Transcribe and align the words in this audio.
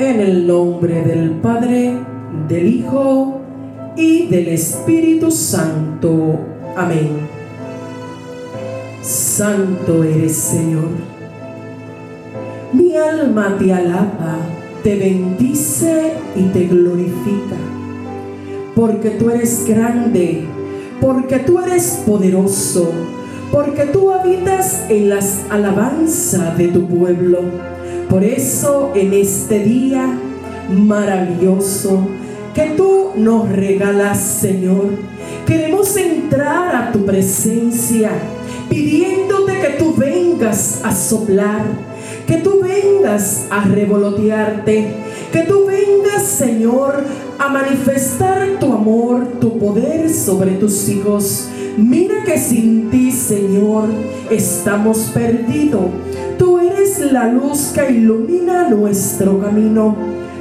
En 0.00 0.18
el 0.18 0.46
nombre 0.46 1.02
del 1.02 1.32
Padre, 1.42 1.94
del 2.48 2.66
Hijo 2.66 3.42
y 3.98 4.28
del 4.28 4.48
Espíritu 4.48 5.30
Santo. 5.30 6.40
Amén. 6.74 7.28
Santo 9.02 10.02
eres 10.02 10.34
Señor. 10.36 10.88
Mi 12.72 12.96
alma 12.96 13.58
te 13.58 13.74
alaba, 13.74 14.38
te 14.82 14.96
bendice 14.96 16.14
y 16.34 16.44
te 16.44 16.64
glorifica, 16.64 17.56
porque 18.74 19.10
tú 19.10 19.28
eres 19.28 19.66
grande, 19.68 20.44
porque 20.98 21.40
tú 21.40 21.58
eres 21.58 22.04
poderoso, 22.06 22.90
porque 23.52 23.84
tú 23.84 24.10
habitas 24.10 24.82
en 24.88 25.10
las 25.10 25.42
alabanzas 25.50 26.56
de 26.56 26.68
tu 26.68 26.86
pueblo 26.86 27.40
por 28.10 28.24
eso 28.24 28.90
en 28.96 29.14
este 29.14 29.60
día 29.60 30.18
maravilloso 30.68 32.08
que 32.52 32.74
tú 32.76 33.12
nos 33.16 33.48
regalas, 33.48 34.18
Señor, 34.18 34.90
queremos 35.46 35.96
entrar 35.96 36.74
a 36.74 36.92
tu 36.92 37.06
presencia 37.06 38.10
pidiéndote 38.68 39.60
que 39.60 39.68
tú 39.78 39.94
vengas 39.96 40.80
a 40.84 40.92
soplar, 40.92 41.62
que 42.26 42.38
tú 42.38 42.60
vengas 42.60 43.46
a 43.48 43.64
revolotearte, 43.64 44.88
que 45.32 45.42
tú 45.42 45.66
vengas, 45.66 46.24
Señor, 46.24 47.04
a 47.38 47.48
manifestar 47.48 48.58
tu 48.58 48.72
amor, 48.72 49.38
tu 49.40 49.56
poder 49.56 50.10
sobre 50.10 50.52
tus 50.52 50.88
hijos. 50.88 51.48
Mira 51.76 52.24
que 52.24 52.38
sin 52.38 52.90
ti, 52.90 53.12
Señor, 53.12 53.84
estamos 54.30 55.10
perdidos 55.14 55.86
Tú 56.40 56.58
la 57.00 57.26
luz 57.26 57.72
que 57.74 57.90
ilumina 57.90 58.68
nuestro 58.68 59.40
camino. 59.40 59.96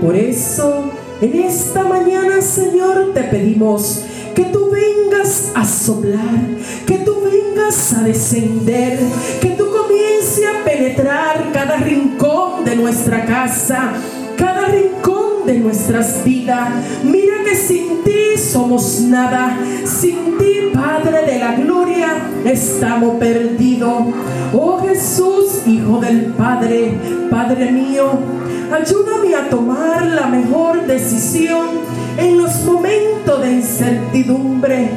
Por 0.00 0.16
eso, 0.16 0.90
en 1.20 1.34
esta 1.34 1.84
mañana, 1.84 2.40
Señor, 2.40 3.12
te 3.14 3.22
pedimos 3.24 4.04
que 4.34 4.44
tú 4.44 4.70
vengas 4.70 5.52
a 5.54 5.64
soplar, 5.64 6.40
que 6.86 6.98
tú 6.98 7.16
vengas 7.22 7.92
a 7.94 8.02
descender, 8.02 8.98
que 9.40 9.50
tú 9.50 9.66
comiences 9.70 10.44
a 10.46 10.64
penetrar 10.64 11.50
cada 11.52 11.76
rincón 11.76 12.64
de 12.64 12.76
nuestra 12.76 13.24
casa, 13.26 13.92
cada 14.36 14.66
rincón 14.66 15.19
de 15.50 15.58
nuestras 15.58 16.22
vidas. 16.24 16.68
Mira 17.02 17.42
que 17.44 17.56
sin 17.56 18.04
ti 18.04 18.38
somos 18.38 19.00
nada, 19.00 19.58
sin 19.84 20.38
ti, 20.38 20.70
Padre 20.72 21.26
de 21.26 21.38
la 21.40 21.56
Gloria, 21.56 22.08
estamos 22.44 23.16
perdidos. 23.16 24.04
Oh 24.52 24.78
Jesús, 24.78 25.62
Hijo 25.66 25.98
del 25.98 26.26
Padre, 26.26 26.94
Padre 27.28 27.72
mío, 27.72 28.12
ayúdame 28.72 29.34
a 29.34 29.50
tomar 29.50 30.06
la 30.06 30.28
mejor 30.28 30.86
decisión 30.86 31.66
en 32.16 32.38
los 32.38 32.64
momentos 32.64 33.42
de 33.42 33.52
incertidumbre 33.52 34.88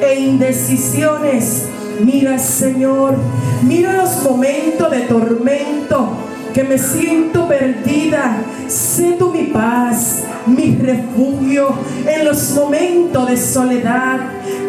e 0.00 0.20
indecisiones. 0.20 1.66
Mira, 2.02 2.38
Señor, 2.38 3.16
mira 3.62 3.92
los 3.92 4.22
momentos 4.22 4.90
de 4.90 5.00
tormento 5.02 6.08
que 6.54 6.64
me 6.64 6.78
siento 6.78 7.46
perdida. 7.46 8.42
Sé 8.66 9.16
tú 9.18 9.27
mi 9.48 9.54
paz, 9.54 10.24
mi 10.46 10.76
refugio 10.76 11.68
en 12.06 12.24
los 12.24 12.50
momentos 12.54 13.28
de 13.28 13.36
soledad. 13.36 14.18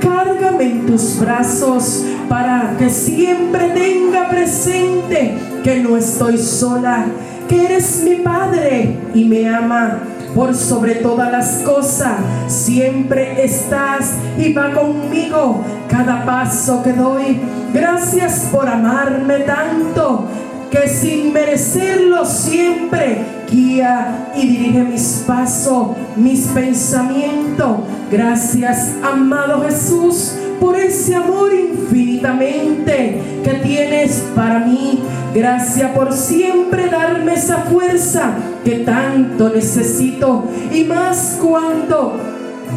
Cárgame 0.00 0.64
en 0.64 0.86
tus 0.86 1.18
brazos 1.18 2.04
para 2.28 2.74
que 2.78 2.90
siempre 2.90 3.70
tenga 3.70 4.28
presente 4.28 5.38
que 5.64 5.80
no 5.80 5.96
estoy 5.96 6.38
sola, 6.38 7.06
que 7.48 7.64
eres 7.64 8.02
mi 8.04 8.16
Padre 8.16 8.96
y 9.14 9.24
me 9.24 9.48
ama. 9.48 9.98
Por 10.34 10.54
sobre 10.54 10.96
todas 10.96 11.32
las 11.32 11.62
cosas, 11.62 12.16
siempre 12.46 13.42
estás 13.42 14.12
y 14.36 14.52
va 14.52 14.70
conmigo 14.72 15.64
cada 15.88 16.26
paso 16.26 16.82
que 16.82 16.92
doy. 16.92 17.40
Gracias 17.72 18.48
por 18.52 18.68
amarme 18.68 19.38
tanto 19.40 20.28
que 20.70 20.88
sin 20.88 21.32
merecerlo 21.32 22.24
siempre 22.24 23.24
guía 23.50 24.32
y 24.34 24.46
dirige 24.46 24.82
mis 24.82 25.24
pasos, 25.26 25.88
mis 26.16 26.46
pensamientos. 26.48 27.78
Gracias, 28.10 28.94
amado 29.02 29.62
Jesús 29.62 30.32
por 30.60 30.76
ese 30.76 31.14
amor 31.14 31.52
infinitamente 31.52 33.40
que 33.44 33.54
tienes 33.62 34.24
para 34.34 34.60
mí. 34.60 35.02
Gracias 35.34 35.90
por 35.92 36.12
siempre 36.12 36.88
darme 36.88 37.34
esa 37.34 37.58
fuerza 37.58 38.32
que 38.64 38.78
tanto 38.78 39.50
necesito 39.50 40.44
y 40.72 40.84
más 40.84 41.38
cuando 41.40 42.35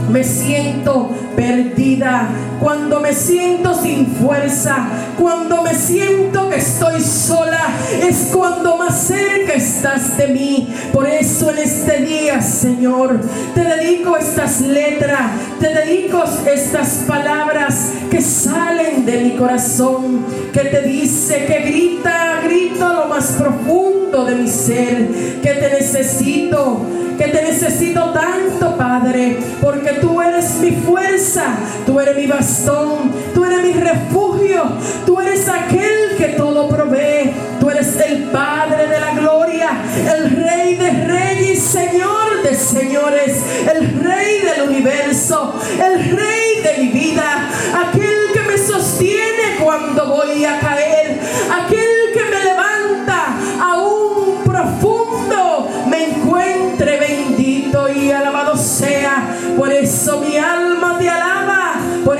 me 0.09 0.23
siento 0.23 1.09
perdida, 1.35 2.27
cuando 2.59 2.99
me 2.99 3.13
siento 3.13 3.73
sin 3.81 4.07
fuerza, 4.07 4.87
cuando 5.17 5.61
me 5.63 5.73
siento 5.73 6.49
que 6.49 6.57
estoy 6.57 7.01
sola, 7.01 7.69
es 8.01 8.29
cuando 8.33 8.77
más 8.77 9.07
cerca 9.07 9.53
estás 9.53 10.17
de 10.17 10.27
mí. 10.27 10.73
Por 10.91 11.07
eso 11.07 11.51
en 11.51 11.59
este 11.59 12.01
día, 12.01 12.41
Señor, 12.41 13.21
te 13.53 13.63
dedico 13.63 14.17
estas 14.17 14.61
letras, 14.61 15.31
te 15.59 15.73
dedico 15.73 16.23
estas 16.51 17.05
palabras 17.07 17.91
que 18.09 18.21
salen 18.21 19.05
de 19.05 19.23
mi 19.23 19.37
corazón, 19.37 20.25
que 20.51 20.61
te 20.61 20.81
dice, 20.81 21.45
que 21.45 21.59
grita, 21.69 22.41
grito 22.43 22.87
lo 22.87 23.05
más 23.07 23.27
profundo 23.33 23.98
de 24.09 24.35
mi 24.35 24.47
ser, 24.47 25.07
que 25.41 25.49
te 25.49 25.69
necesito 25.69 26.85
que 27.19 27.27
te 27.27 27.41
necesito 27.41 28.13
tanto, 28.13 28.77
Padre, 28.77 29.37
porque 29.59 29.91
tú 29.99 30.21
eres 30.21 30.55
mi 30.59 30.71
fuerza, 30.71 31.53
tú 31.85 31.99
eres 31.99 32.15
mi 32.15 32.27
bastón, 32.27 33.11
tú 33.33 33.43
eres 33.43 33.61
mi 33.61 33.73
refugio, 33.73 34.63
tú 35.05 35.19
eres 35.19 35.49
aquel 35.49 36.15
que 36.17 36.29
todo 36.37 36.69
provee, 36.69 37.33
tú 37.59 37.69
eres 37.69 37.93
el 37.99 38.23
Padre 38.29 38.87
de 38.87 38.99
la 39.01 39.15
gloria, 39.15 39.69
el 40.15 40.29
Rey 40.31 40.75
de 40.75 40.91
reyes, 41.07 41.61
Señor 41.61 42.41
de 42.41 42.55
señores, 42.55 43.43
el 43.69 44.01
Rey 44.01 44.39
del 44.39 44.69
universo, 44.69 45.55
el 45.77 46.15
Rey 46.15 46.61
de 46.63 46.83
mi 46.83 46.87
vida, 46.87 47.49
aquel 47.85 48.08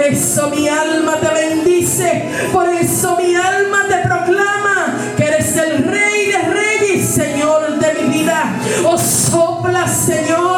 eso 0.10 0.50
mi 0.50 0.68
alma 0.68 1.18
te 1.20 1.30
bendice, 1.30 2.30
por 2.52 2.68
eso 2.68 3.18
mi 3.18 3.36
alma 3.36 3.86
te 3.88 3.98
proclama 3.98 4.98
que 5.16 5.24
eres 5.26 5.56
el 5.56 5.84
Rey 5.84 6.28
de 6.28 6.40
Reyes, 6.50 7.10
Señor 7.10 7.80
de 7.80 7.94
mi 7.94 8.20
vida. 8.20 8.60
Oh, 8.86 8.98
sopla, 8.98 9.88
Señor, 9.88 10.49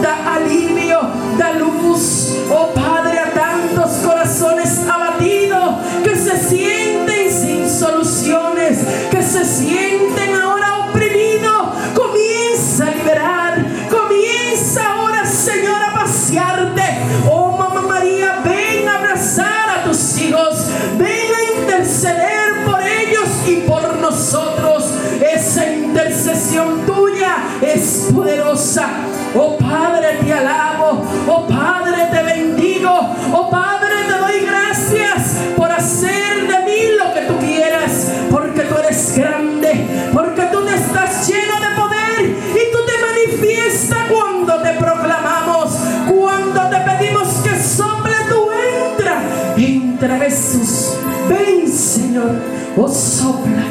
da 0.00 0.34
alivio, 0.34 1.00
da 1.36 1.52
luz, 1.52 2.36
oh 2.50 2.72
Padre, 2.72 3.18
a 3.18 3.30
tantos 3.32 3.90
corazones 4.04 4.88
abatidos 4.88 5.74
que 6.04 6.16
se 6.16 6.36
sienten 6.38 7.30
sin 7.30 7.68
soluciones, 7.68 8.78
que 9.10 9.22
se 9.22 9.44
sienten 9.44 10.34
ahora 10.34 10.88
oprimidos. 10.88 11.68
Comienza 11.94 12.86
a 12.86 12.90
liberar, 12.90 13.66
comienza 13.90 14.92
ahora, 14.92 15.26
Señor, 15.26 15.82
a 15.82 15.94
pasearte. 15.94 16.82
Oh 17.30 17.56
Mamá 17.58 17.82
María, 17.82 18.40
ven 18.44 18.88
a 18.88 18.98
abrazar 18.98 19.68
a 19.78 19.84
tus 19.84 20.18
hijos, 20.18 20.66
ven 20.98 21.08
a 21.34 21.60
interceder 21.60 22.64
por 22.64 22.80
ellos 22.82 23.28
y 23.46 23.56
por 23.68 23.96
nosotros. 23.98 24.84
Esa 25.20 25.66
intercesión 25.70 26.84
tuya 26.86 27.36
es 27.62 28.08
poderosa 28.12 29.11
Oh 29.34 29.56
Padre, 29.56 30.18
te 30.22 30.32
alabo. 30.32 31.02
Oh 31.26 31.46
Padre, 31.46 32.06
te 32.10 32.22
bendigo. 32.22 32.90
Oh 33.32 33.48
Padre, 33.48 34.04
te 34.06 34.18
doy 34.18 34.40
gracias 34.44 35.36
por 35.56 35.70
hacer 35.72 36.46
de 36.46 36.58
mí 36.64 36.96
lo 36.98 37.14
que 37.14 37.20
tú 37.22 37.38
quieras. 37.38 38.12
Porque 38.30 38.60
tú 38.62 38.76
eres 38.76 39.16
grande. 39.16 39.86
Porque 40.12 40.42
tú 40.52 40.68
estás 40.68 41.26
lleno 41.26 41.60
de 41.60 41.80
poder. 41.80 42.20
Y 42.26 42.72
tú 42.72 42.78
te 42.84 42.92
manifiestas 43.00 43.98
cuando 44.10 44.60
te 44.60 44.74
proclamamos. 44.74 45.78
Cuando 46.10 46.68
te 46.68 46.76
pedimos 46.76 47.28
que 47.42 47.58
sople 47.58 48.14
tu 48.28 48.50
entra. 48.52 49.22
Entra 49.56 50.18
Jesús. 50.18 50.96
Ven 51.28 51.66
Señor. 51.72 52.32
Oh 52.76 52.88
sopla. 52.88 53.64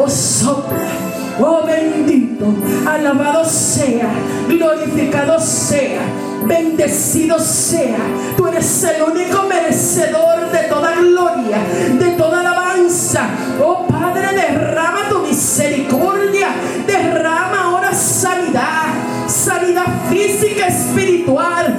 Oh 0.00 0.08
sopla 0.08 1.27
Oh 1.40 1.64
bendito, 1.64 2.46
alabado 2.86 3.44
sea, 3.44 4.10
glorificado 4.48 5.38
sea, 5.38 6.00
bendecido 6.44 7.38
sea. 7.38 7.96
Tú 8.36 8.46
eres 8.46 8.84
el 8.84 9.02
único 9.02 9.44
merecedor 9.44 10.50
de 10.50 10.58
toda 10.68 10.96
gloria, 10.96 11.58
de 11.98 12.10
toda 12.16 12.40
alabanza. 12.40 13.28
Oh 13.62 13.86
Padre, 13.86 14.28
derrama 14.34 15.08
tu 15.08 15.20
misericordia, 15.20 16.48
derrama 16.86 17.62
ahora 17.64 17.94
sanidad, 17.94 18.86
sanidad 19.28 19.86
física, 20.10 20.66
espiritual. 20.66 21.78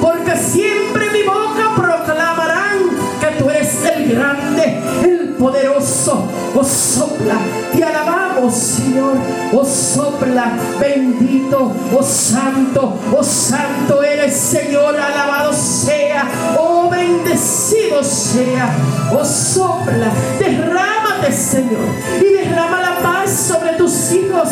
Porque 0.00 0.36
siempre 0.36 1.10
mi 1.10 1.22
boca 1.22 1.74
proclamarán 1.76 2.78
que 3.20 3.26
tú 3.38 3.50
eres 3.50 3.84
el 3.84 4.14
grande, 4.14 4.80
el 5.02 5.34
poderoso. 5.38 6.28
Oh 6.54 6.64
sopla, 6.64 7.36
te 7.72 7.82
alabamos, 7.84 8.54
Señor. 8.54 9.16
Oh 9.52 9.64
sopla, 9.64 10.52
bendito, 10.80 11.72
oh 11.96 12.02
santo, 12.02 12.98
oh 13.16 13.22
santo 13.22 14.02
eres, 14.02 14.36
Señor. 14.36 14.96
Alabado 14.96 15.52
sea, 15.52 16.28
oh 16.58 16.90
bendecido 16.90 18.02
sea. 18.02 18.70
Oh 19.12 19.24
sopla, 19.24 20.10
derrámate, 20.38 21.32
Señor, 21.32 21.86
y 22.20 22.32
derrama 22.32 22.80
la 22.80 23.00
paz 23.00 23.30
sobre 23.30 23.72
tus 23.74 24.12
hijos 24.12 24.48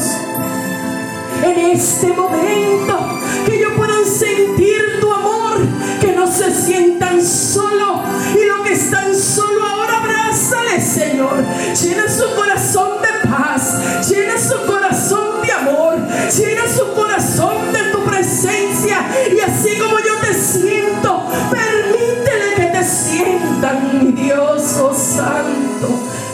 en 1.43 1.59
este 1.59 2.09
momento, 2.09 2.99
que 3.47 3.57
ellos 3.57 3.73
puedan 3.77 4.05
sentir 4.05 5.01
tu 5.01 5.13
amor, 5.13 5.59
que 6.01 6.13
no 6.13 6.27
se 6.27 6.53
sientan 6.55 7.25
solo 7.25 8.03
y 8.35 8.47
lo 8.47 8.63
que 8.65 8.73
están 8.73 9.15
solo 9.15 9.65
ahora 9.65 9.99
abrázale, 9.99 10.81
Señor. 10.81 11.45
Llena 11.81 12.09
su 12.09 12.35
corazón 12.35 13.03
de 13.03 13.29
paz, 13.29 14.09
llena 14.09 14.39
su 14.39 14.67
corazón 14.67 15.43
de 15.43 15.53
amor, 15.53 15.97
llena 16.37 16.63
su 16.69 16.93
corazón 16.95 17.73
de 17.73 17.93
tu 17.93 18.05
presencia 18.05 19.09
y 19.35 19.41
así 19.41 19.79
como 19.79 19.99
yo 19.99 20.15
te 20.21 20.35
siento, 20.35 21.23
permítele 21.51 22.55
que 22.57 22.79
te 22.79 22.85
sientan, 22.85 23.99
mi 24.05 24.13
Dios, 24.13 24.77
oh 24.81 24.95
Santo. 24.95 25.89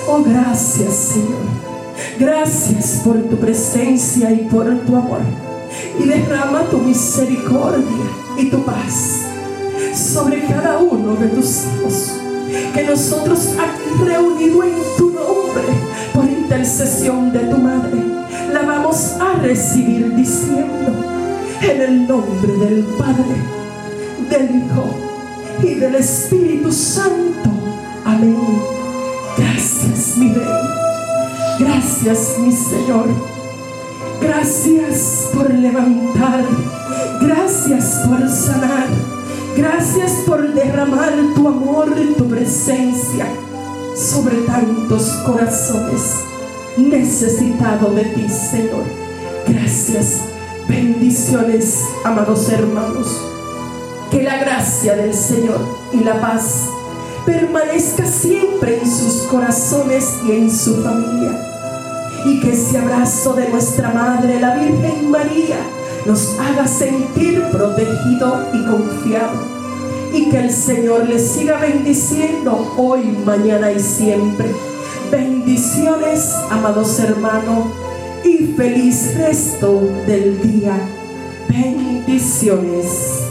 Oh, 0.06 0.22
gracias, 0.22 0.94
Señor. 0.94 1.73
Gracias 2.18 3.00
por 3.04 3.20
tu 3.22 3.36
presencia 3.36 4.30
y 4.30 4.46
por 4.48 4.66
tu 4.80 4.96
amor. 4.96 5.20
Y 5.98 6.04
derrama 6.06 6.62
tu 6.70 6.78
misericordia 6.78 8.04
y 8.38 8.50
tu 8.50 8.64
paz 8.64 9.22
sobre 9.94 10.44
cada 10.46 10.78
uno 10.78 11.14
de 11.16 11.28
tus 11.28 11.64
hijos. 11.64 12.20
Que 12.72 12.84
nosotros 12.84 13.54
aquí 13.58 14.04
reunidos 14.04 14.64
en 14.64 14.96
tu 14.96 15.10
nombre, 15.10 15.64
por 16.12 16.24
intercesión 16.24 17.32
de 17.32 17.40
tu 17.40 17.56
madre, 17.58 18.00
la 18.52 18.62
vamos 18.62 19.14
a 19.20 19.40
recibir 19.40 20.14
diciendo, 20.14 20.92
en 21.62 21.80
el 21.80 22.06
nombre 22.06 22.52
del 22.58 22.84
Padre, 22.98 23.36
del 24.30 24.56
Hijo 24.56 24.84
y 25.62 25.74
del 25.74 25.96
Espíritu 25.96 26.70
Santo. 26.70 27.50
Amén. 28.04 28.36
Gracias, 29.36 30.16
mi 30.16 30.32
Rey. 30.32 30.83
Gracias, 31.58 32.38
mi 32.40 32.50
Señor. 32.50 33.06
Gracias 34.20 35.28
por 35.32 35.50
levantar. 35.50 36.44
Gracias 37.20 38.02
por 38.06 38.28
sanar. 38.28 38.88
Gracias 39.56 40.12
por 40.26 40.52
derramar 40.52 41.12
tu 41.34 41.46
amor 41.46 41.94
y 41.96 42.14
tu 42.14 42.28
presencia 42.28 43.26
sobre 43.96 44.38
tantos 44.38 45.04
corazones 45.24 46.16
necesitados 46.76 47.94
de 47.94 48.04
ti, 48.04 48.28
Señor. 48.28 48.84
Gracias. 49.46 50.22
Bendiciones, 50.68 51.84
amados 52.04 52.48
hermanos. 52.48 53.06
Que 54.10 54.22
la 54.22 54.38
gracia 54.38 54.96
del 54.96 55.14
Señor 55.14 55.60
y 55.92 55.98
la 55.98 56.20
paz 56.20 56.68
permanezca 57.24 58.06
siempre 58.06 58.80
en 58.80 58.90
sus 58.90 59.22
corazones 59.30 60.08
y 60.26 60.32
en 60.32 60.50
su 60.50 60.82
familia. 60.82 61.40
Y 62.26 62.40
que 62.40 62.52
ese 62.52 62.78
abrazo 62.78 63.34
de 63.34 63.48
nuestra 63.48 63.90
Madre, 63.90 64.40
la 64.40 64.54
Virgen 64.56 65.10
María, 65.10 65.58
nos 66.06 66.38
haga 66.38 66.66
sentir 66.66 67.42
protegido 67.50 68.48
y 68.52 68.64
confiado. 68.64 69.54
Y 70.12 70.30
que 70.30 70.38
el 70.38 70.50
Señor 70.50 71.08
les 71.08 71.26
siga 71.28 71.58
bendiciendo 71.58 72.74
hoy, 72.76 73.02
mañana 73.24 73.72
y 73.72 73.80
siempre. 73.80 74.48
Bendiciones, 75.10 76.30
amados 76.50 76.98
hermanos, 77.00 77.66
y 78.24 78.54
feliz 78.56 79.16
resto 79.16 79.80
del 80.06 80.40
día. 80.40 80.78
Bendiciones. 81.48 83.23